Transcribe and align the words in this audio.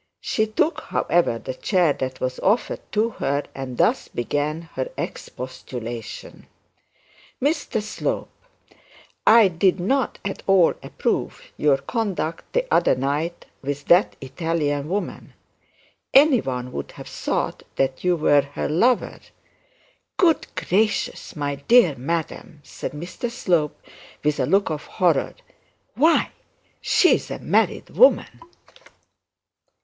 She 0.19 0.47
took, 0.47 0.81
however, 0.85 1.37
the 1.37 1.53
chair 1.53 1.93
that 1.93 2.19
was 2.19 2.39
offered 2.39 2.79
to 2.91 3.09
her, 3.21 3.43
and 3.53 3.77
thus 3.77 4.07
began 4.07 4.63
her 4.73 4.89
expostulation: 4.97 6.47
'Mr 7.39 7.83
Slope, 7.83 8.31
I 9.27 9.47
did 9.47 9.79
not 9.79 10.17
at 10.25 10.41
all 10.47 10.73
approve 10.81 11.51
your 11.55 11.77
conduct 11.77 12.51
the 12.53 12.65
other 12.73 12.95
night 12.95 13.45
with 13.61 13.85
that 13.89 14.15
Italian 14.21 14.89
woman. 14.89 15.35
Any 16.15 16.41
one 16.41 16.71
would 16.71 16.93
have 16.93 17.07
thought 17.07 17.61
that 17.75 18.03
you 18.03 18.15
were 18.15 18.41
her 18.41 18.67
lover.' 18.67 19.19
'Good 20.17 20.47
gracious, 20.55 21.35
my 21.35 21.53
dear 21.57 21.93
madam,' 21.95 22.61
said 22.63 22.93
Mr 22.93 23.29
Slope, 23.29 23.79
with 24.23 24.39
a 24.39 24.47
look 24.47 24.71
of 24.71 24.83
horror. 24.85 25.35
'Why, 25.93 26.31
she 26.81 27.13
is 27.13 27.29
a 27.29 27.37
married 27.37 27.91
woman.' 27.91 28.41